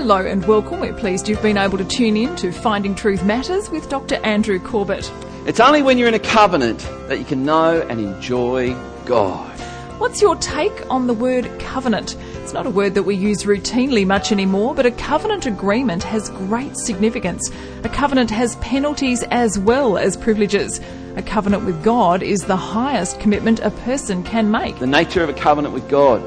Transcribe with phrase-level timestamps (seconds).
[0.00, 0.80] Hello and welcome.
[0.80, 4.14] We're pleased you've been able to tune in to Finding Truth Matters with Dr.
[4.24, 5.12] Andrew Corbett.
[5.44, 8.74] It's only when you're in a covenant that you can know and enjoy
[9.04, 9.60] God.
[10.00, 12.16] What's your take on the word covenant?
[12.36, 16.30] It's not a word that we use routinely much anymore, but a covenant agreement has
[16.30, 17.50] great significance.
[17.84, 20.80] A covenant has penalties as well as privileges.
[21.16, 24.78] A covenant with God is the highest commitment a person can make.
[24.78, 26.22] The nature of a covenant with God.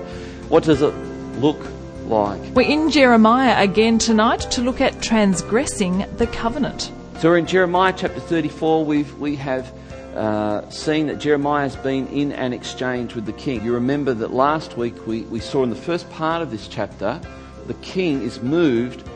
[0.50, 0.94] What does it
[1.40, 1.73] look
[2.06, 2.40] like?
[2.54, 6.92] We're in Jeremiah again tonight to look at transgressing the covenant.
[7.20, 8.86] So we're in Jeremiah chapter 34.
[8.86, 9.74] We've, we have
[10.16, 13.64] uh, seen that Jeremiah has been in an exchange with the king.
[13.64, 17.20] You remember that last week we, we saw in the first part of this chapter,
[17.68, 19.08] the king is moved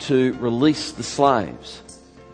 [0.00, 1.82] to release the slaves.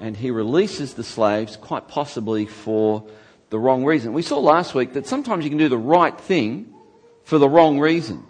[0.01, 3.05] And he releases the slaves quite possibly for
[3.51, 4.13] the wrong reason.
[4.13, 6.75] We saw last week that sometimes you can do the right thing
[7.23, 8.27] for the wrong reason.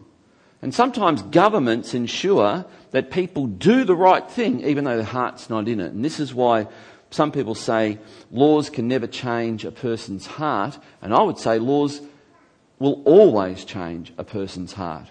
[0.64, 5.68] And sometimes governments ensure that people do the right thing even though their heart's not
[5.68, 5.92] in it.
[5.92, 6.68] And this is why
[7.10, 7.98] some people say
[8.30, 10.78] laws can never change a person's heart.
[11.02, 12.00] And I would say laws
[12.78, 15.10] will always change a person's heart.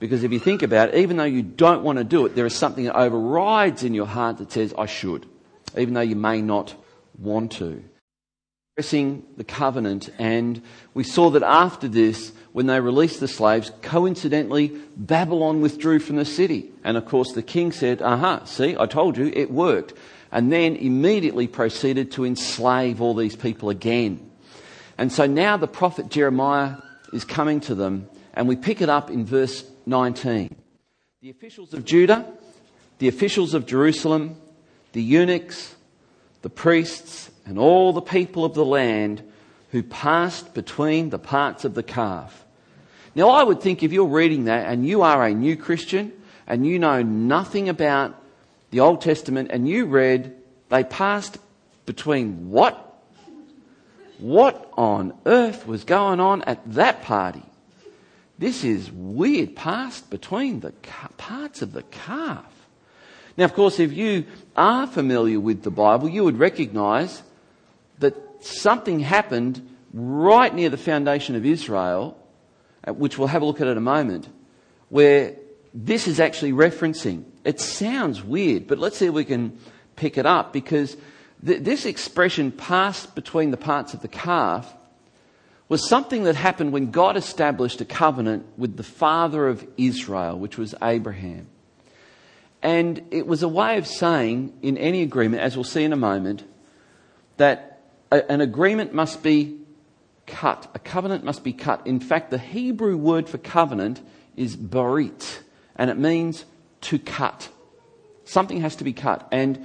[0.00, 2.44] Because if you think about it, even though you don't want to do it, there
[2.44, 5.24] is something that overrides in your heart that says, I should,
[5.78, 6.74] even though you may not
[7.16, 7.84] want to.
[8.76, 10.60] Expressing the covenant, and
[10.94, 16.24] we saw that after this, when they released the slaves, coincidentally, Babylon withdrew from the
[16.24, 16.72] city.
[16.82, 19.94] And of course, the king said, Aha, see, I told you, it worked.
[20.32, 24.28] And then immediately proceeded to enslave all these people again.
[24.98, 26.78] And so now the prophet Jeremiah
[27.12, 30.52] is coming to them, and we pick it up in verse 19.
[31.22, 32.26] The officials of Judah,
[32.98, 34.34] the officials of Jerusalem,
[34.90, 35.76] the eunuchs,
[36.44, 39.20] the priests, and all the people of the land
[39.72, 42.44] who passed between the parts of the calf
[43.14, 46.12] now, I would think if you're reading that and you are a new Christian
[46.46, 48.20] and you know nothing about
[48.70, 50.34] the Old Testament and you read
[50.68, 51.38] they passed
[51.86, 52.80] between what?
[54.18, 57.42] What on earth was going on at that party?
[58.38, 59.54] This is weird.
[59.54, 60.72] Passed between the
[61.16, 62.50] parts of the calf.
[63.36, 67.22] Now, of course, if you are familiar with the Bible, you would recognize
[67.98, 68.14] that
[68.44, 72.16] something happened right near the foundation of Israel
[72.86, 74.28] uh, which we'll have a look at in a moment,
[74.88, 75.36] where
[75.72, 77.24] this is actually referencing.
[77.44, 79.58] It sounds weird, but let's see if we can
[79.96, 80.96] pick it up because
[81.44, 84.72] th- this expression passed between the parts of the calf
[85.68, 90.58] was something that happened when God established a covenant with the father of Israel, which
[90.58, 91.48] was Abraham.
[92.64, 95.96] And it was a way of saying, in any agreement, as we'll see in a
[95.96, 96.44] moment,
[97.36, 99.60] that a, an agreement must be
[100.26, 100.70] cut.
[100.74, 101.86] A covenant must be cut.
[101.86, 104.00] In fact, the Hebrew word for covenant
[104.34, 105.40] is barit,
[105.76, 106.46] and it means
[106.80, 107.50] to cut.
[108.24, 109.28] Something has to be cut.
[109.30, 109.62] And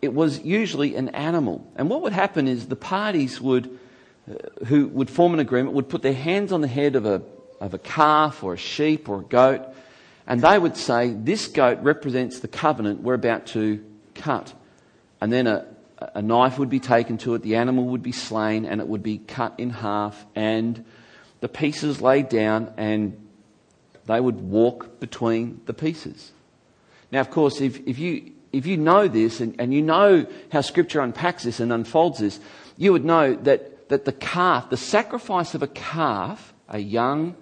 [0.00, 1.66] it was usually an animal.
[1.74, 3.76] And what would happen is the parties would,
[4.30, 7.22] uh, who would form an agreement, would put their hands on the head of a,
[7.60, 9.62] of a calf or a sheep or a goat,
[10.30, 14.54] and they would say, This goat represents the covenant we're about to cut.
[15.20, 15.66] And then a,
[16.14, 19.02] a knife would be taken to it, the animal would be slain, and it would
[19.02, 20.84] be cut in half, and
[21.40, 23.28] the pieces laid down, and
[24.06, 26.30] they would walk between the pieces.
[27.10, 30.60] Now, of course, if, if, you, if you know this and, and you know how
[30.60, 32.38] Scripture unpacks this and unfolds this,
[32.76, 37.34] you would know that, that the calf, the sacrifice of a calf, a young,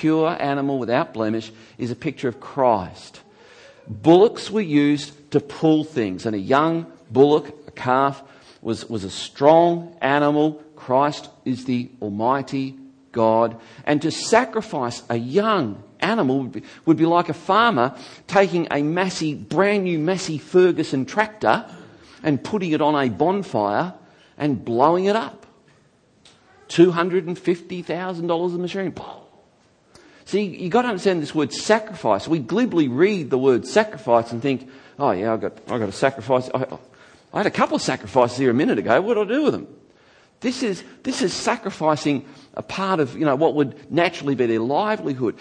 [0.00, 3.20] pure animal without blemish, is a picture of Christ.
[3.86, 8.20] Bullocks were used to pull things, and a young bullock, a calf,
[8.60, 10.54] was, was a strong animal.
[10.74, 12.76] Christ is the Almighty
[13.12, 13.60] God.
[13.86, 18.82] And to sacrifice a young animal would be, would be like a farmer taking a
[18.82, 21.66] massy, brand new Massey Ferguson tractor
[22.22, 23.94] and putting it on a bonfire
[24.36, 25.46] and blowing it up.
[26.68, 28.92] $250,000 of machinery.
[30.26, 32.26] See, you've got to understand this word sacrifice.
[32.26, 35.92] We glibly read the word sacrifice and think, oh yeah, I've got, I've got to
[35.92, 36.48] sacrifice.
[36.54, 36.78] I,
[37.32, 39.00] I had a couple of sacrifices here a minute ago.
[39.00, 39.66] What do I do with them?
[40.40, 44.60] This is, this is sacrificing a part of, you know, what would naturally be their
[44.60, 45.36] livelihood.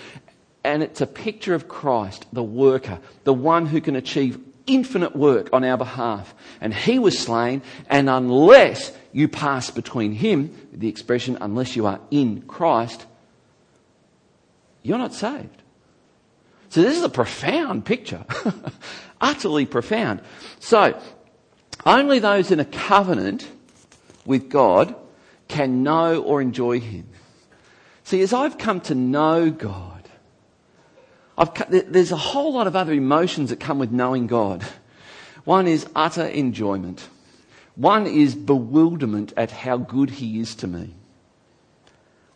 [0.64, 5.50] And it's a picture of Christ, the worker, the one who can achieve infinite work
[5.52, 6.34] on our behalf.
[6.62, 12.00] And he was slain, and unless you pass between him, the expression, unless you are
[12.10, 13.06] in Christ,
[14.84, 15.64] you're not saved.
[16.70, 18.26] So this is a profound picture.
[19.22, 20.22] Utterly profound.
[20.60, 21.00] So,
[21.86, 23.48] only those in a covenant
[24.26, 24.96] with God
[25.48, 27.08] can know or enjoy Him.
[28.04, 30.10] See, as I've come to know God,
[31.38, 34.64] I've, there's a whole lot of other emotions that come with knowing God.
[35.46, 37.08] One is utter enjoyment.
[37.76, 40.96] One is bewilderment at how good He is to me.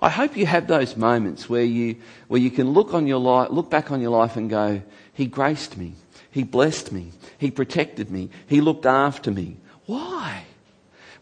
[0.01, 1.95] I hope you have those moments where you,
[2.27, 4.81] where you can look, on your life, look back on your life and go,
[5.13, 5.93] He graced me.
[6.29, 7.11] He blessed me.
[7.39, 8.29] He protected me.
[8.47, 9.57] He looked after me.
[9.87, 10.43] Why?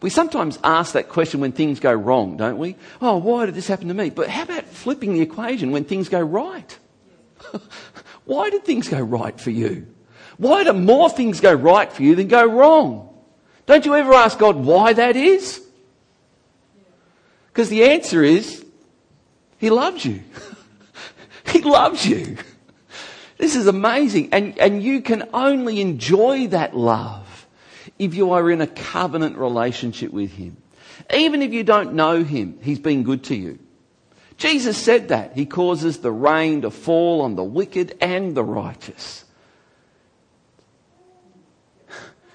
[0.02, 2.76] We sometimes ask that question when things go wrong, don't we?
[3.00, 4.10] Oh, why did this happen to me?
[4.10, 6.78] But how about flipping the equation when things go right?
[8.26, 9.86] why did things go right for you?
[10.36, 13.08] Why do more things go right for you than go wrong?
[13.64, 15.62] Don't you ever ask God why that is?
[17.46, 18.65] Because the answer is,
[19.58, 20.22] He loves you.
[21.52, 22.36] he loves you.
[23.38, 24.30] This is amazing.
[24.32, 27.46] And, and you can only enjoy that love
[27.98, 30.56] if you are in a covenant relationship with Him.
[31.14, 33.58] Even if you don't know Him, He's been good to you.
[34.36, 35.34] Jesus said that.
[35.34, 39.24] He causes the rain to fall on the wicked and the righteous.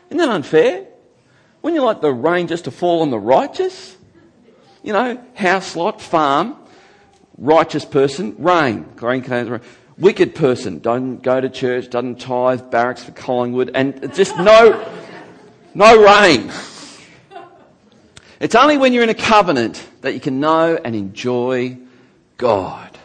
[0.09, 0.88] Isn't that unfair?
[1.62, 3.95] Wouldn't you like the rain just to fall on the righteous?
[4.83, 6.57] You know, house lot, farm,
[7.41, 8.85] righteous person, rain.
[9.97, 14.88] Wicked person, doesn't go to church, doesn't tithe, barracks for Collingwood, and just no,
[15.75, 16.51] no rain.
[18.39, 21.77] It's only when you're in a covenant that you can know and enjoy
[22.38, 22.97] God.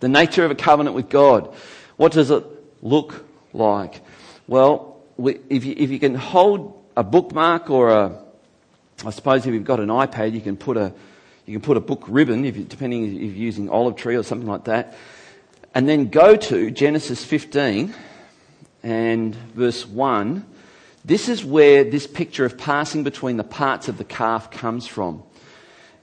[0.00, 1.52] The nature of a covenant with God.
[1.96, 2.44] What does it
[2.82, 4.00] look like?
[4.46, 8.18] Well, if you, if you can hold a bookmark or a,
[9.04, 10.92] I suppose if you've got an iPad, you can put a,
[11.50, 14.22] you can put a book ribbon, if you, depending if you're using olive tree or
[14.22, 14.94] something like that,
[15.74, 17.92] and then go to Genesis 15
[18.84, 20.46] and verse 1.
[21.04, 25.24] This is where this picture of passing between the parts of the calf comes from.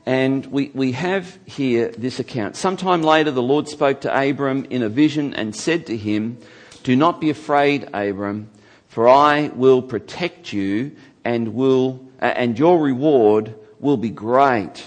[0.05, 2.57] And we, we have here this account.
[2.57, 6.39] Sometime later, the Lord spoke to Abram in a vision and said to him,
[6.83, 8.49] Do not be afraid, Abram,
[8.89, 14.83] for I will protect you and will, and your reward will be great.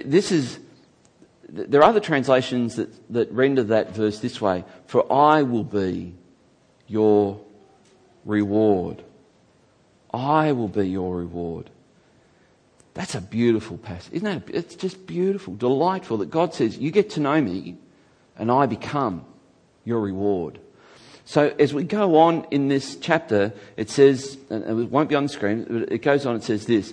[0.00, 0.58] This is,
[1.48, 6.14] there are other translations that, that render that verse this way, for I will be
[6.86, 7.40] your
[8.24, 9.02] reward.
[10.12, 11.70] I will be your reward.
[12.94, 14.12] That's a beautiful passage.
[14.14, 14.54] Isn't that?
[14.54, 17.76] It's just beautiful, delightful that God says, You get to know me
[18.36, 19.24] and I become
[19.84, 20.58] your reward.
[21.24, 25.24] So as we go on in this chapter, it says, and it won't be on
[25.24, 26.92] the screen, but it goes on, it says this.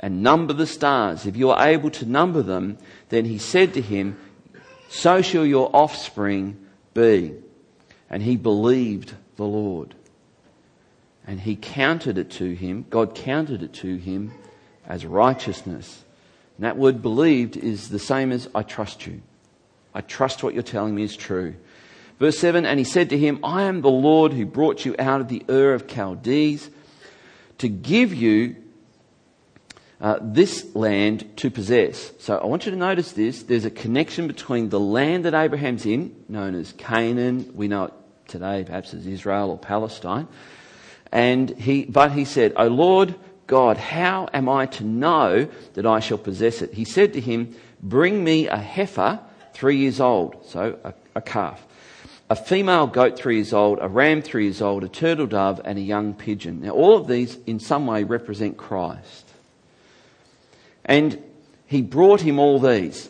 [0.00, 1.26] and number the stars.
[1.26, 2.78] If you are able to number them,
[3.10, 4.18] then he said to him,
[4.88, 6.58] So shall your offspring
[6.94, 7.34] be.
[8.08, 9.94] And he believed the Lord.
[11.26, 14.32] And he counted it to him, God counted it to him
[14.88, 16.02] as righteousness.
[16.56, 19.20] And that word believed is the same as I trust you.
[19.94, 21.54] I trust what you're telling me is true.
[22.18, 25.20] Verse 7 And he said to him, I am the Lord who brought you out
[25.20, 26.70] of the Ur of Chaldees
[27.58, 28.56] to give you
[30.00, 32.12] uh, this land to possess.
[32.18, 33.42] So I want you to notice this.
[33.42, 37.52] There's a connection between the land that Abraham's in, known as Canaan.
[37.54, 37.92] We know it
[38.26, 40.26] today perhaps as Israel or Palestine.
[41.12, 43.14] And he, but he said, O Lord
[43.46, 46.72] God, how am I to know that I shall possess it?
[46.72, 49.20] He said to him, Bring me a heifer
[49.52, 51.66] three years old, so a, a calf
[52.30, 55.76] a female goat three years old, a ram three years old, a turtle dove, and
[55.76, 56.60] a young pigeon.
[56.60, 59.29] Now, all of these in some way represent Christ.
[60.84, 61.22] And
[61.66, 63.08] he brought him all these,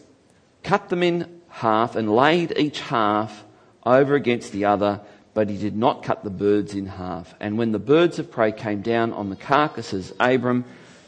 [0.62, 3.44] cut them in half, and laid each half
[3.84, 5.00] over against the other,
[5.32, 7.34] but he did not cut the birds in half.
[7.40, 10.64] And when the birds of prey came down on the carcasses, Abram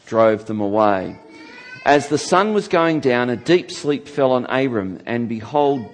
[0.06, 1.18] drove them away.
[1.84, 5.84] As the sun was going down, a deep sleep fell on Abram, and behold,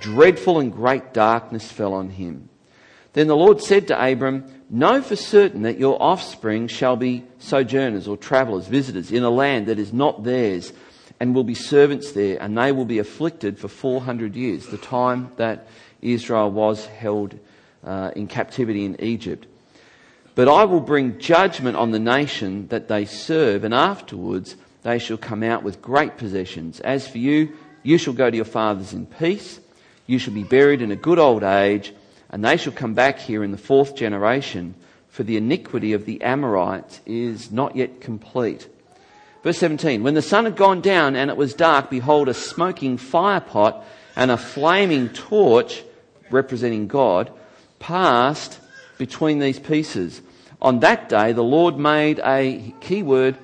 [0.00, 2.48] dreadful and great darkness fell on him.
[3.14, 8.08] Then the Lord said to Abram, Know for certain that your offspring shall be sojourners
[8.08, 10.72] or travelers, visitors in a land that is not theirs,
[11.20, 15.30] and will be servants there, and they will be afflicted for 400 years, the time
[15.36, 15.66] that
[16.00, 17.38] Israel was held
[17.84, 19.46] uh, in captivity in Egypt.
[20.34, 25.18] But I will bring judgment on the nation that they serve, and afterwards they shall
[25.18, 26.80] come out with great possessions.
[26.80, 27.52] As for you,
[27.82, 29.60] you shall go to your fathers in peace.
[30.06, 31.92] You shall be buried in a good old age,
[32.32, 34.74] and they shall come back here in the fourth generation,
[35.08, 38.66] for the iniquity of the Amorites is not yet complete.
[39.42, 42.96] Verse 17 When the sun had gone down and it was dark, behold, a smoking
[42.96, 43.84] firepot
[44.16, 45.84] and a flaming torch,
[46.30, 47.30] representing God,
[47.78, 48.58] passed
[48.96, 50.22] between these pieces.
[50.62, 53.36] On that day, the Lord made a key word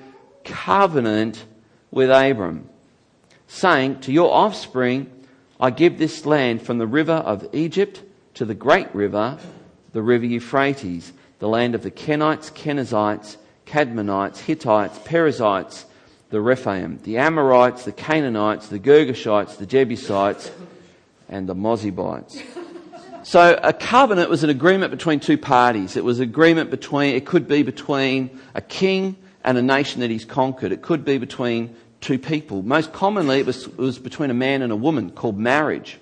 [0.43, 1.43] covenant
[1.91, 2.69] with Abram,
[3.47, 5.11] saying, To your offspring
[5.59, 8.01] I give this land from the river of Egypt
[8.35, 9.37] to the great river,
[9.93, 15.85] the river Euphrates, the land of the Kenites, Kenizzites, Kadmonites, Hittites, Perizzites,
[16.29, 20.51] the Rephaim, the Amorites, the Canaanites, the Girgashites, the Jebusites,
[21.27, 22.41] and the Mozibites.
[23.23, 25.97] So a covenant was an agreement between two parties.
[25.97, 30.25] It was agreement between, it could be between a king and a nation that he's
[30.25, 30.71] conquered.
[30.71, 32.61] It could be between two people.
[32.63, 35.99] Most commonly, it was, it was between a man and a woman called marriage.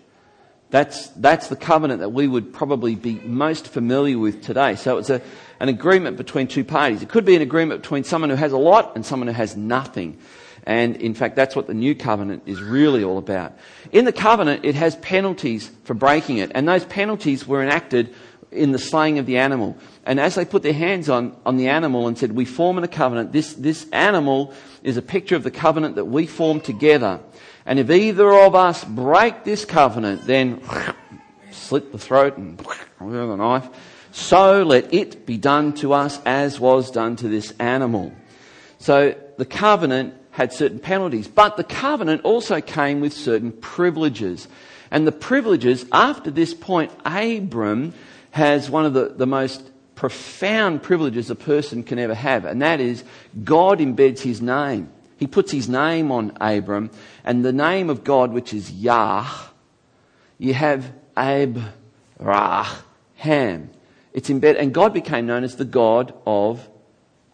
[0.69, 4.75] That's, that's the covenant that we would probably be most familiar with today.
[4.75, 5.21] So it's a,
[5.59, 7.01] an agreement between two parties.
[7.01, 9.55] It could be an agreement between someone who has a lot and someone who has
[9.55, 10.17] nothing.
[10.65, 13.53] And in fact, that's what the new covenant is really all about.
[13.93, 16.51] In the covenant, it has penalties for breaking it.
[16.53, 18.13] And those penalties were enacted
[18.51, 19.77] in the slaying of the animal.
[20.05, 22.83] And as they put their hands on, on the animal and said, We form in
[22.83, 27.19] a covenant, this, this animal is a picture of the covenant that we form together.
[27.65, 30.61] And if either of us break this covenant, then
[31.51, 32.57] slit the throat and
[33.01, 33.67] with a knife.
[34.11, 38.13] So let it be done to us as was done to this animal.
[38.79, 44.47] So the covenant had certain penalties, but the covenant also came with certain privileges.
[44.89, 47.93] And the privileges, after this point, Abram
[48.31, 52.79] has one of the, the most profound privileges a person can ever have, and that
[52.79, 53.03] is
[53.43, 54.91] God embeds his name.
[55.17, 56.91] He puts his name on Abram,
[57.23, 59.27] and the name of God, which is Yah,
[60.37, 61.71] you have Abraham.
[64.13, 66.69] It's embedded, and God became known as the God of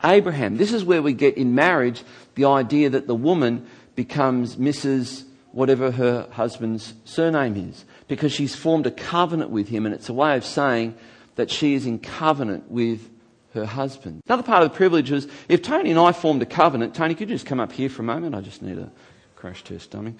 [0.03, 0.57] Abraham.
[0.57, 2.03] This is where we get in marriage
[2.35, 5.25] the idea that the woman becomes Mrs.
[5.51, 10.13] whatever her husband's surname is, because she's formed a covenant with him, and it's a
[10.13, 10.95] way of saying
[11.36, 13.10] that she is in covenant with
[13.53, 14.22] her husband.
[14.27, 17.29] Another part of the privilege is if Tony and I formed a covenant, Tony, could
[17.29, 18.36] you just come up here for a moment?
[18.36, 18.91] I just need a
[19.36, 20.15] crash test dummy.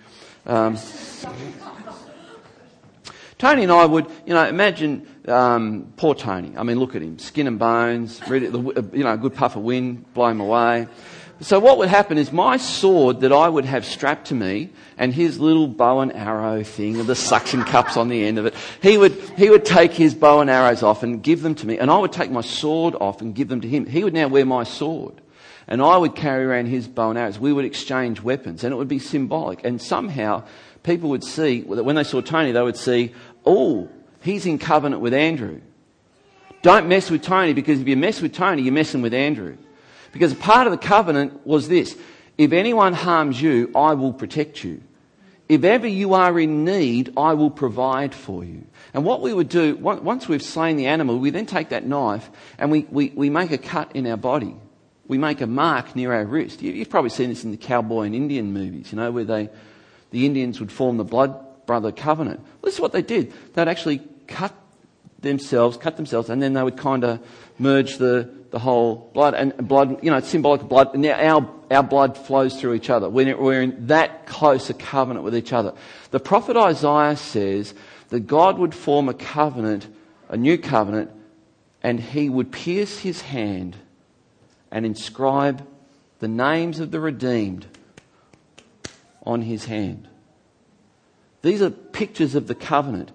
[0.46, 0.78] Um,
[3.38, 6.56] Tony and I would, you know, imagine um, poor Tony.
[6.58, 8.50] I mean, look at him, skin and bones, you
[8.94, 10.88] know, a good puff of wind, blow him away.
[11.42, 15.14] So what would happen is my sword that I would have strapped to me and
[15.14, 18.54] his little bow and arrow thing and the suction cups on the end of it,
[18.82, 21.80] he would, he would take his bow and arrows off and give them to me
[21.80, 23.86] and I would take my sword off and give them to him.
[23.86, 25.22] He would now wear my sword
[25.68, 27.40] and I would carry around his bow and arrows.
[27.40, 30.44] We would exchange weapons and it would be symbolic and somehow
[30.84, 33.14] people would see that when they saw Tony, they would see,
[33.46, 33.90] oh,
[34.22, 35.62] he's in covenant with Andrew.
[36.62, 39.58] Don't mess with Tony because if you mess with Tony, you're messing with Andrew.
[40.14, 41.98] Because part of the covenant was this
[42.38, 44.82] if anyone harms you, I will protect you.
[45.50, 48.64] If ever you are in need, I will provide for you.
[48.94, 52.30] And what we would do, once we've slain the animal, we then take that knife
[52.58, 54.56] and we, we, we make a cut in our body.
[55.08, 56.62] We make a mark near our wrist.
[56.62, 59.50] You've probably seen this in the cowboy and Indian movies, you know, where they,
[60.12, 62.40] the Indians would form the blood brother covenant.
[62.40, 63.34] Well, this is what they did.
[63.54, 64.56] They'd actually cut
[65.24, 67.20] themselves, cut themselves, and then they would kind of
[67.58, 70.96] merge the, the whole blood and blood, you know, symbolic of blood.
[70.96, 73.10] Now our, our blood flows through each other.
[73.10, 75.74] We're, we're in that close a covenant with each other.
[76.12, 77.74] The prophet Isaiah says
[78.10, 79.88] that God would form a covenant,
[80.30, 81.10] a new covenant,
[81.82, 83.76] and he would pierce his hand
[84.72, 85.68] and inscribe
[86.20, 87.66] the names of the redeemed
[89.26, 90.08] on his hand.
[91.42, 93.12] These are pictures of the covenant.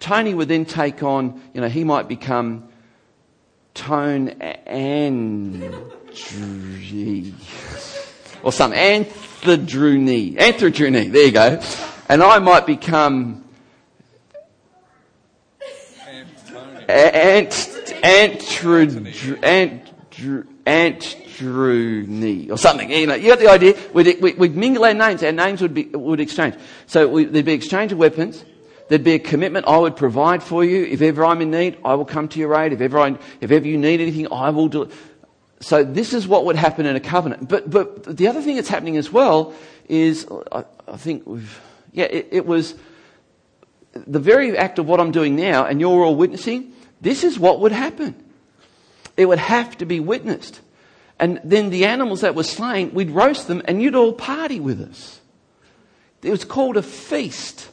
[0.00, 2.68] Tony would then take on, you know, he might become
[3.74, 5.62] tone and
[8.42, 10.36] or some anthrodrony.
[10.38, 11.60] Anthrodrony, there you go.
[12.08, 13.44] And I might become
[16.88, 17.50] ant,
[18.02, 19.06] antrod,
[20.66, 22.90] antrony or something.
[22.90, 23.74] You know, you got the idea.
[23.92, 25.22] We'd, we'd, mingle our names.
[25.22, 26.54] Our names would be would exchange.
[26.86, 28.44] So we, there'd be exchange of weapons.
[28.88, 29.66] There'd be a commitment.
[29.66, 30.84] I would provide for you.
[30.84, 32.72] If ever I'm in need, I will come to your aid.
[32.72, 34.92] If ever, I, if ever you need anything, I will do it.
[35.60, 37.48] So this is what would happen in a covenant.
[37.48, 39.54] But, but the other thing that's happening as well
[39.88, 41.60] is, I, I think we've,
[41.92, 42.74] yeah, it, it was
[43.92, 47.60] the very act of what I'm doing now, and you're all witnessing, this is what
[47.60, 48.14] would happen.
[49.16, 50.60] It would have to be witnessed.
[51.18, 54.80] And then the animals that were slain, we'd roast them and you'd all party with
[54.80, 55.20] us.
[56.22, 57.68] It was called a feast.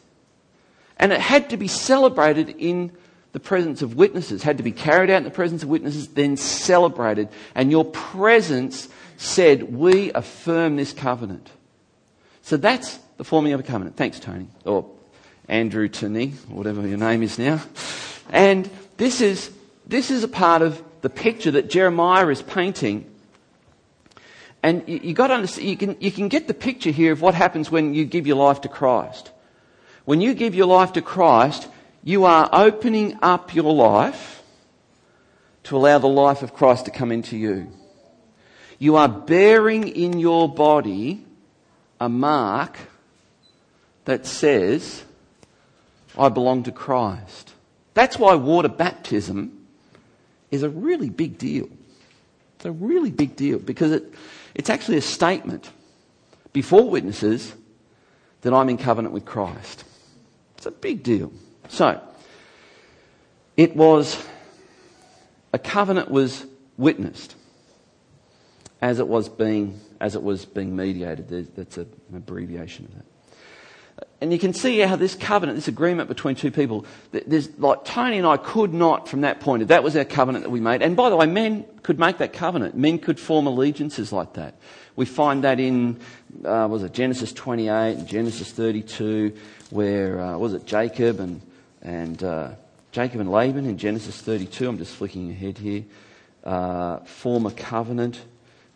[0.98, 2.92] And it had to be celebrated in
[3.34, 6.38] the presence of witnesses, had to be carried out in the presence of witnesses, then
[6.38, 7.28] celebrated.
[7.54, 8.88] And your presence
[9.18, 11.50] said, We affirm this covenant.
[12.44, 13.98] So that's the forming of a covenant.
[13.98, 14.48] Thanks, Tony.
[14.64, 14.90] Or
[15.50, 17.62] Andrew Tony, whatever your name is now.
[18.30, 19.52] And this is,
[19.86, 23.12] this is a part of the picture that Jeremiah is painting.
[24.64, 27.22] And you, you got to understand, you can, you can get the picture here of
[27.22, 29.32] what happens when you give your life to Christ.
[30.06, 31.68] When you give your life to Christ,
[32.04, 34.44] you are opening up your life
[35.64, 37.72] to allow the life of Christ to come into you.
[38.78, 41.26] You are bearing in your body
[42.00, 42.78] a mark
[44.06, 45.04] that says,
[46.18, 47.54] I belong to Christ.
[47.96, 49.66] That's why water baptism
[50.52, 51.68] is a really big deal.
[52.58, 54.14] It's a really big deal because it,
[54.54, 55.72] it's actually a statement
[56.54, 57.56] before witnesses
[58.42, 59.84] that I'm in covenant with Christ.
[60.58, 61.32] It's a big deal.
[61.70, 62.02] So,
[63.58, 64.24] it was,
[65.54, 66.46] a covenant was
[66.78, 67.36] witnessed
[68.82, 71.56] as it was being, as it was being mediated.
[71.56, 73.06] That's an abbreviation of that.
[74.20, 78.18] And you can see how this covenant, this agreement between two people, there's like Tony
[78.18, 80.82] and I could not, from that point that was our covenant that we made.
[80.82, 82.76] And by the way, men could make that covenant.
[82.76, 84.56] Men could form allegiances like that.
[84.96, 86.00] We find that in,
[86.44, 89.34] uh, was it Genesis 28 and Genesis 32,
[89.70, 91.42] where, uh, was it Jacob and,
[91.82, 92.50] and, uh,
[92.96, 94.70] Jacob and Laban in Genesis 32.
[94.70, 95.84] I'm just flicking ahead here.
[96.46, 98.22] Uh, form a covenant,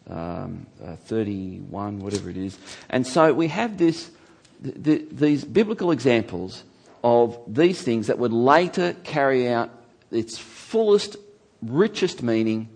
[0.10, 2.58] um, uh, 31, whatever it is.
[2.89, 4.12] And so we have this,
[4.60, 6.66] the, these biblical examples
[7.01, 9.70] of these things that would later carry out
[10.12, 11.16] its fullest,
[11.62, 12.68] richest meaning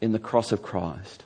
[0.00, 1.22] in the cross of Christ.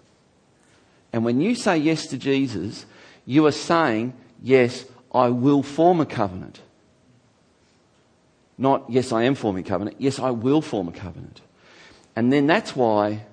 [1.12, 2.87] And when you say yes to Jesus,
[3.26, 6.61] you are saying, Yes, I will form a covenant.
[8.59, 9.97] Not, yes, I am forming a covenant.
[9.99, 11.40] Yes, I will form a covenant.
[12.16, 13.25] And then that's why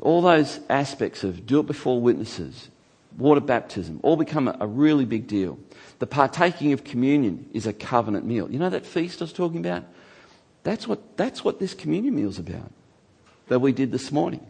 [0.00, 2.68] all those aspects of do it before witnesses,
[3.16, 5.58] water baptism, all become a, a really big deal.
[5.98, 8.50] The partaking of communion is a covenant meal.
[8.50, 9.84] You know that feast I was talking about?
[10.62, 12.70] That's what, that's what this communion meal is about
[13.48, 14.44] that we did this morning.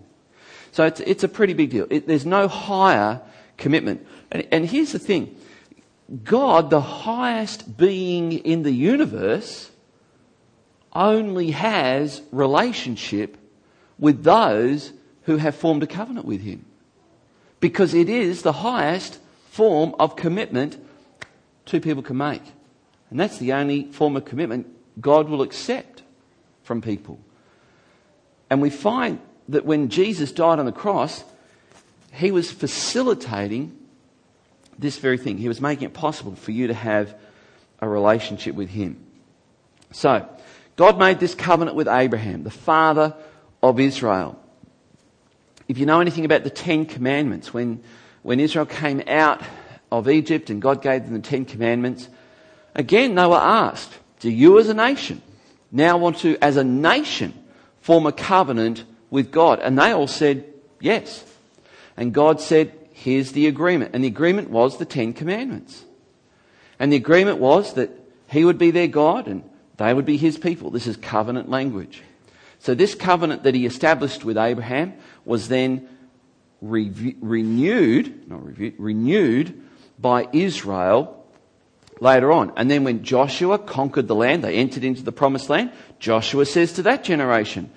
[0.76, 1.86] So it's, it's a pretty big deal.
[1.88, 3.22] It, there's no higher
[3.56, 4.06] commitment.
[4.30, 5.34] And, and here's the thing
[6.22, 9.70] God, the highest being in the universe,
[10.92, 13.38] only has relationship
[13.98, 16.66] with those who have formed a covenant with him.
[17.58, 20.76] Because it is the highest form of commitment
[21.64, 22.42] two people can make.
[23.08, 24.66] And that's the only form of commitment
[25.00, 26.02] God will accept
[26.64, 27.18] from people.
[28.50, 31.24] And we find that when Jesus died on the cross,
[32.12, 33.76] he was facilitating
[34.78, 35.38] this very thing.
[35.38, 37.14] He was making it possible for you to have
[37.80, 39.04] a relationship with him.
[39.92, 40.28] So,
[40.76, 43.14] God made this covenant with Abraham, the father
[43.62, 44.38] of Israel.
[45.68, 47.82] If you know anything about the Ten Commandments, when,
[48.22, 49.42] when Israel came out
[49.90, 52.08] of Egypt and God gave them the Ten Commandments,
[52.74, 55.22] again they were asked, Do you as a nation
[55.72, 57.32] now want to, as a nation,
[57.80, 59.60] form a covenant with God?
[59.60, 60.44] And they all said,
[60.80, 61.24] Yes.
[61.96, 63.92] And God said, Here's the agreement.
[63.94, 65.84] And the agreement was the Ten Commandments.
[66.78, 67.90] And the agreement was that
[68.28, 70.70] He would be their God and they would be His people.
[70.70, 72.02] This is covenant language.
[72.58, 75.88] So this covenant that He established with Abraham was then
[76.60, 79.62] re- renewed, not reviewed, renewed
[79.98, 81.24] by Israel
[82.00, 82.52] later on.
[82.56, 86.72] And then when Joshua conquered the land, they entered into the promised land, Joshua says
[86.74, 87.70] to that generation,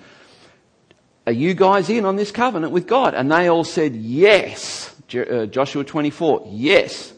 [1.30, 3.14] Are you guys in on this covenant with God?
[3.14, 4.92] And they all said, Yes.
[5.14, 7.12] Uh, Joshua 24, yes,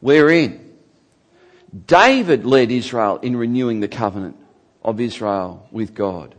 [0.00, 0.72] we're in.
[1.88, 4.36] David led Israel in renewing the covenant
[4.84, 6.36] of Israel with God.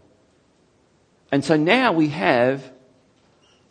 [1.33, 2.71] And so now we have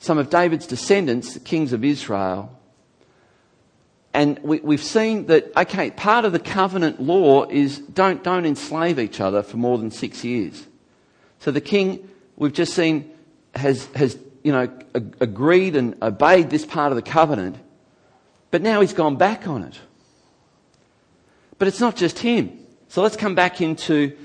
[0.00, 2.55] some of David's descendants, the kings of Israel.
[4.12, 8.98] And we, have seen that, okay, part of the covenant law is don't, don't enslave
[8.98, 10.66] each other for more than six years.
[11.38, 13.10] So the king, we've just seen,
[13.55, 17.57] has, has you know, agreed and obeyed this part of the covenant,
[18.51, 19.79] but now he's gone back on it.
[21.59, 22.59] But it's not just him.
[22.89, 24.17] So let's come back into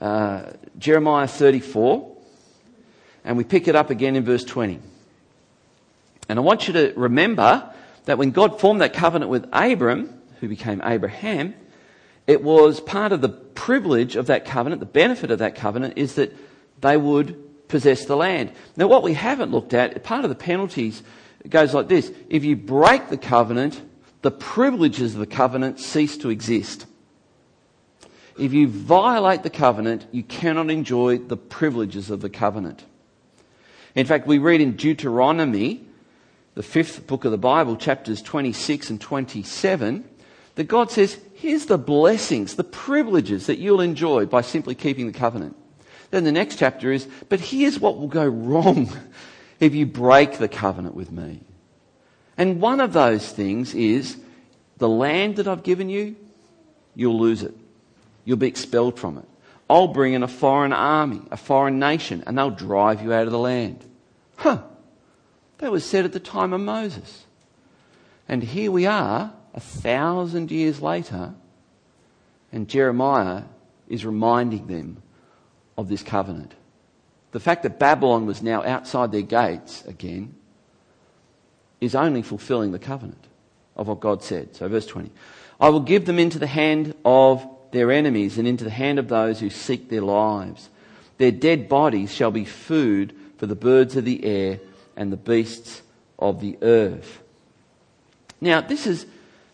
[0.00, 2.16] uh, Jeremiah 34,
[3.24, 4.78] and we pick it up again in verse 20.
[6.28, 7.72] And I want you to remember
[8.04, 11.54] that when God formed that covenant with Abram, who became Abraham,
[12.26, 16.14] it was part of the privilege of that covenant, the benefit of that covenant, is
[16.14, 16.36] that
[16.80, 18.52] they would possess the land.
[18.76, 21.02] Now, what we haven't looked at, part of the penalties
[21.48, 23.82] goes like this if you break the covenant,
[24.20, 26.86] the privileges of the covenant cease to exist.
[28.38, 32.84] If you violate the covenant, you cannot enjoy the privileges of the covenant.
[33.94, 35.84] In fact, we read in Deuteronomy,
[36.54, 40.08] the fifth book of the Bible, chapters 26 and 27,
[40.54, 45.18] that God says, here's the blessings, the privileges that you'll enjoy by simply keeping the
[45.18, 45.56] covenant.
[46.12, 48.90] Then the next chapter is, but here's what will go wrong
[49.60, 51.40] if you break the covenant with me.
[52.36, 54.18] And one of those things is
[54.76, 56.14] the land that I've given you,
[56.94, 57.54] you'll lose it.
[58.26, 59.24] You'll be expelled from it.
[59.70, 63.32] I'll bring in a foreign army, a foreign nation, and they'll drive you out of
[63.32, 63.82] the land.
[64.36, 64.62] Huh.
[65.58, 67.24] That was said at the time of Moses.
[68.28, 71.32] And here we are, a thousand years later,
[72.52, 73.44] and Jeremiah
[73.88, 75.01] is reminding them
[75.82, 76.54] of this covenant.
[77.32, 80.34] The fact that Babylon was now outside their gates again
[81.80, 83.26] is only fulfilling the covenant
[83.76, 84.54] of what God said.
[84.54, 85.10] So, verse 20
[85.60, 89.08] I will give them into the hand of their enemies and into the hand of
[89.08, 90.70] those who seek their lives.
[91.18, 94.60] Their dead bodies shall be food for the birds of the air
[94.96, 95.82] and the beasts
[96.18, 97.20] of the earth.
[98.40, 99.06] Now, this is,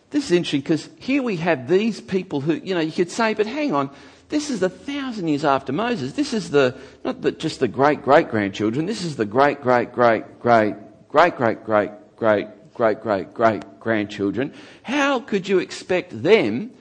[0.09, 3.33] this is interesting because here we have these people who, you know, you could say,
[3.33, 3.89] but hang on,
[4.29, 6.13] this is a thousand years after Moses.
[6.13, 9.91] This is the, not the, just the great great grandchildren, this is the great great
[9.91, 10.75] great great
[11.09, 14.53] great great great great great great great grandchildren.
[14.83, 16.71] How could you expect them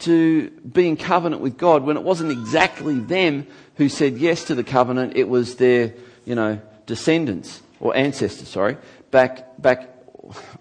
[0.00, 4.54] to be in covenant with God when it wasn't exactly them who said yes to
[4.54, 8.76] the covenant, it was their, you know, descendants or ancestors, sorry,
[9.10, 9.88] back, back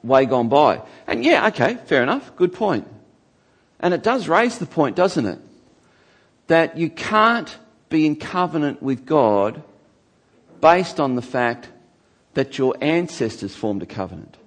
[0.03, 0.81] way gone by.
[1.05, 2.87] And yeah, okay, fair enough, good point.
[3.79, 5.39] And it does raise the point, doesn't it?
[6.47, 7.57] That you can't
[7.89, 9.63] be in covenant with God
[10.61, 11.69] based on the fact
[12.33, 14.37] that your ancestors formed a covenant.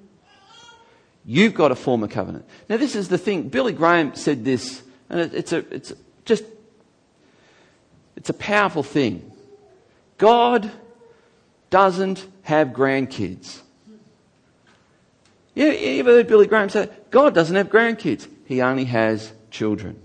[1.25, 2.47] You've got to form a covenant.
[2.69, 3.49] Now, this is the thing.
[3.49, 5.93] Billy Graham said this, and it's, a, it's
[6.25, 6.45] just,
[8.17, 9.31] it's a powerful thing.
[10.19, 10.71] God
[11.69, 13.61] doesn't have grandkids.
[15.55, 15.67] You
[16.01, 18.29] ever heard Billy Graham say, God doesn't have grandkids.
[18.47, 20.01] He only has children.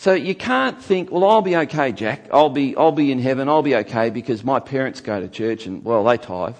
[0.00, 2.28] So you can't think, well, I'll be okay, Jack.
[2.32, 3.50] I'll be, I'll be in heaven.
[3.50, 6.56] I'll be okay because my parents go to church and, well, they tithe.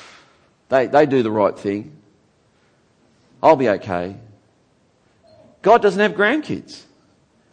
[0.68, 1.96] they, they do the right thing.
[3.42, 4.16] I'll be okay.
[5.62, 6.82] God doesn't have grandkids.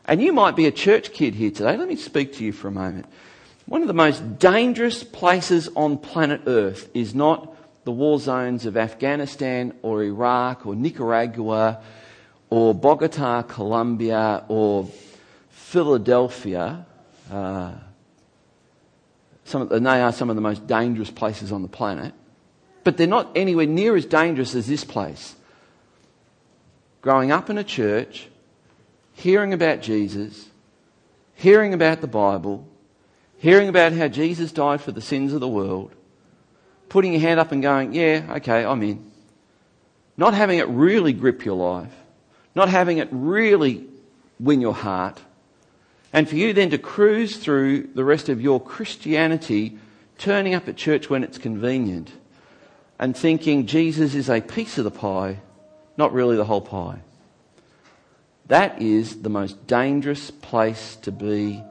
[0.04, 1.78] And you might be a church kid here today.
[1.78, 3.06] Let me speak to you for a moment.
[3.68, 8.76] One of the most dangerous places on planet Earth is not the war zones of
[8.76, 11.82] Afghanistan or Iraq or Nicaragua
[12.50, 14.90] or Bogota, Colombia or
[15.72, 16.86] Philadelphia.
[17.32, 17.72] Uh,
[19.46, 22.14] some and they are some of the most dangerous places on the planet.
[22.84, 25.34] But they're not anywhere near as dangerous as this place
[27.02, 28.28] growing up in a church,
[29.14, 30.50] hearing about Jesus,
[31.36, 32.68] hearing about the Bible,
[33.38, 35.96] hearing about how Jesus died for the sins of the world,
[36.90, 39.10] putting your hand up and going, yeah, okay, I'm in.
[40.18, 41.94] Not having it really grip your life,
[42.56, 43.88] not having it really
[44.38, 45.20] win your heart.
[46.14, 49.78] And for you then to cruise through the rest of your Christianity,
[50.18, 52.12] turning up at church when it's convenient,
[53.00, 55.40] and thinking Jesus is a piece of the pie
[55.98, 57.00] not really the whole pie.
[58.48, 61.64] That is the most dangerous place to be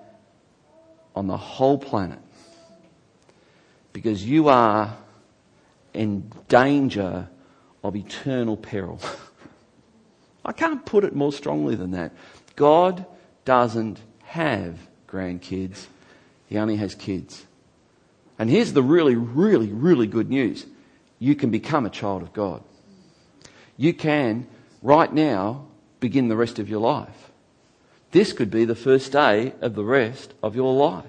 [1.15, 2.21] on the whole planet.
[3.93, 4.97] Because you are
[5.93, 7.29] in danger
[7.83, 9.01] of eternal peril.
[10.45, 12.13] I can't put it more strongly than that.
[12.57, 13.05] God
[13.45, 13.99] doesn't
[14.31, 15.87] have grandkids,
[16.49, 17.45] He only has kids.
[18.39, 20.67] And here's the really, really, really good news
[21.19, 22.63] you can become a child of God
[23.81, 24.47] you can,
[24.83, 25.65] right now,
[26.01, 27.31] begin the rest of your life.
[28.11, 31.07] This could be the first day of the rest of your life.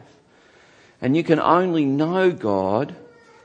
[1.01, 2.95] And you can only know God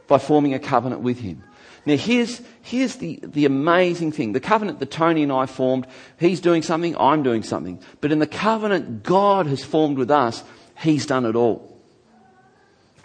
[0.06, 1.42] by forming a covenant with Him.
[1.86, 4.32] Now, here's, here's the, the amazing thing.
[4.32, 5.86] The covenant that Tony and I formed,
[6.18, 7.80] he's doing something, I'm doing something.
[8.00, 10.42] But in the covenant God has formed with us,
[10.78, 11.80] He's done it all.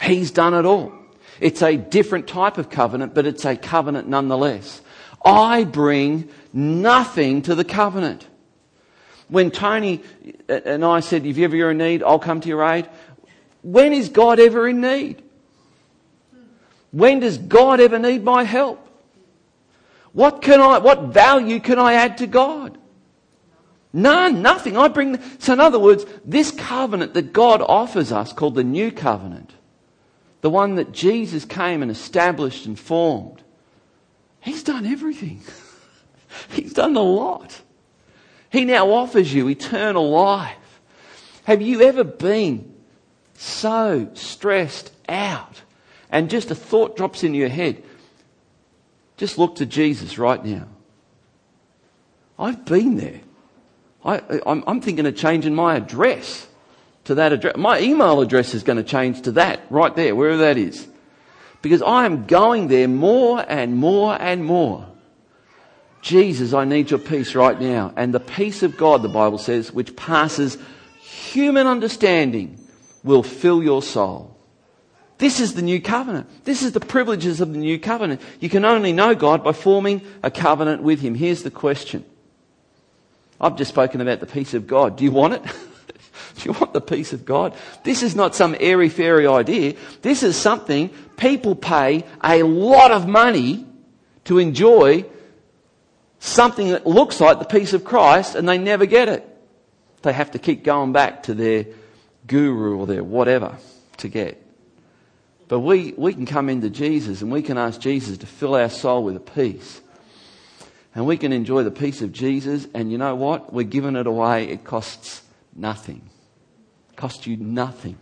[0.02, 0.94] He's done it all.
[1.40, 4.82] It's a different type of covenant, but it's a covenant nonetheless.
[5.24, 8.28] I bring nothing to the covenant.
[9.28, 10.02] When Tony
[10.50, 12.90] uh, and I said, if you ever you're in need, I'll come to your aid.
[13.64, 15.24] When is God ever in need?
[16.92, 18.88] When does God ever need my help?
[20.14, 22.78] What can I, what value can I add to God?
[23.94, 24.78] None, nothing.
[24.78, 28.92] I bring, so in other words, this covenant that God offers us called the new
[28.92, 29.54] covenant,
[30.42, 33.42] the one that Jesus came and established and formed,
[34.40, 35.42] He's done everything.
[36.52, 37.62] He's done a lot.
[38.50, 40.58] He now offers you eternal life.
[41.44, 42.74] Have you ever been
[43.36, 45.62] so stressed out
[46.12, 47.84] and just a thought drops into your head?
[49.18, 50.68] Just look to Jesus right now.
[52.38, 53.22] I've been there.
[54.04, 56.48] I, am thinking of changing my address
[57.06, 57.56] to that address.
[57.56, 60.88] My email address is going to change to that right there, wherever that is.
[61.62, 64.88] Because I am going there more and more and more.
[66.02, 67.94] Jesus, I need your peace right now.
[67.96, 70.58] And the peace of God, the Bible says, which passes
[71.00, 72.58] human understanding,
[73.04, 74.31] will fill your soul.
[75.22, 76.28] This is the new covenant.
[76.46, 78.22] This is the privileges of the new covenant.
[78.40, 81.14] You can only know God by forming a covenant with Him.
[81.14, 82.04] Here's the question.
[83.40, 84.98] I've just spoken about the peace of God.
[84.98, 85.44] Do you want it?
[86.38, 87.54] Do you want the peace of God?
[87.84, 89.76] This is not some airy fairy idea.
[90.02, 93.64] This is something people pay a lot of money
[94.24, 95.06] to enjoy
[96.18, 99.24] something that looks like the peace of Christ and they never get it.
[100.02, 101.68] They have to keep going back to their
[102.26, 103.56] guru or their whatever
[103.98, 104.41] to get.
[105.52, 108.70] But we, we can come into Jesus and we can ask Jesus to fill our
[108.70, 109.82] soul with a peace.
[110.96, 113.52] And we can enjoy the peace of Jesus and you know what?
[113.52, 114.48] We're giving it away.
[114.48, 116.04] It costs nothing.
[116.92, 117.98] It costs you nothing.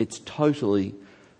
[0.00, 0.96] It's totally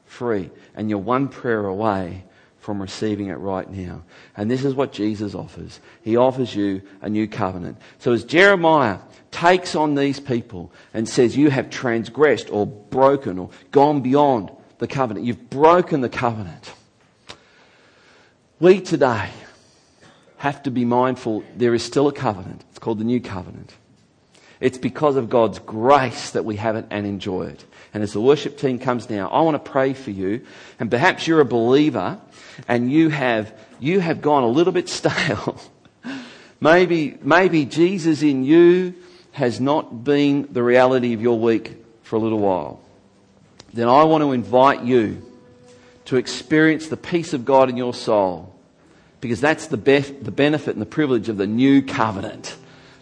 [0.06, 0.50] free.
[0.76, 2.22] And you're one prayer away
[2.60, 4.04] from receiving it right now.
[4.36, 5.80] And this is what Jesus offers.
[6.02, 7.78] He offers you a new covenant.
[7.98, 9.00] So as Jeremiah
[9.32, 14.86] takes on these people and says, you have transgressed or broken or gone beyond the
[14.86, 15.26] covenant.
[15.26, 16.72] You've broken the covenant.
[18.60, 19.30] We today
[20.38, 22.64] have to be mindful there is still a covenant.
[22.70, 23.72] It's called the new covenant.
[24.60, 27.64] It's because of God's grace that we have it and enjoy it.
[27.92, 30.44] And as the worship team comes now, I want to pray for you.
[30.80, 32.20] And perhaps you're a believer
[32.68, 35.60] and you have, you have gone a little bit stale.
[36.60, 38.94] maybe, maybe Jesus in you
[39.32, 42.83] has not been the reality of your week for a little while.
[43.74, 45.20] Then I want to invite you
[46.06, 48.54] to experience the peace of God in your soul
[49.20, 52.56] because that's the, the benefit and the privilege of the new covenant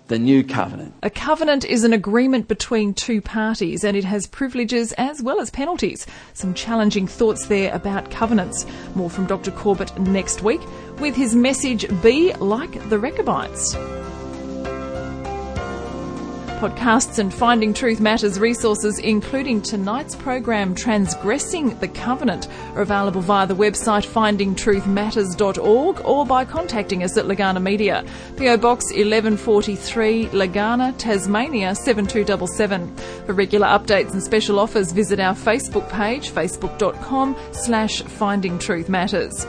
[0.08, 0.92] the new covenant.
[1.02, 5.48] A covenant is an agreement between two parties and it has privileges as well as
[5.48, 6.06] penalties.
[6.34, 8.66] Some challenging thoughts there about covenants.
[8.94, 9.52] More from Dr.
[9.52, 10.60] Corbett next week
[10.98, 13.74] with his message Be Like the Rechabites.
[16.62, 22.46] Podcasts and Finding Truth Matters resources, including tonight's program Transgressing the Covenant,
[22.76, 28.04] are available via the website findingtruthmatters.org or by contacting us at Legana Media.
[28.36, 32.96] PO Box 1143, Legana, Tasmania 7277.
[33.26, 39.48] For regular updates and special offers, visit our Facebook page, facebook.com slash Finding Truth Matters.